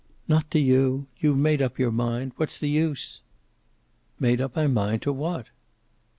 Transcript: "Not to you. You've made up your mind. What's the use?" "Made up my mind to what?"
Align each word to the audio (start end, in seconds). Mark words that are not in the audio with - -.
"Not 0.27 0.49
to 0.49 0.59
you. 0.59 1.05
You've 1.19 1.37
made 1.37 1.61
up 1.61 1.77
your 1.77 1.91
mind. 1.91 2.31
What's 2.37 2.57
the 2.57 2.67
use?" 2.69 3.21
"Made 4.19 4.41
up 4.41 4.55
my 4.55 4.65
mind 4.65 5.03
to 5.03 5.13
what?" 5.13 5.49